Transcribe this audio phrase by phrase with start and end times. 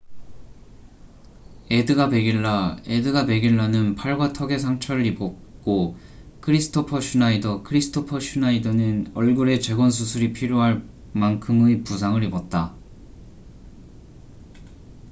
[1.69, 5.95] 에드가 베길라edgar veguilla는 팔과 턱에 상처를 입었고
[6.41, 10.83] 크리스토퍼 슈나이더kristoffer schneider는 얼굴에 재건수술이 필요할
[11.13, 12.73] 만큼의 부상을 입었다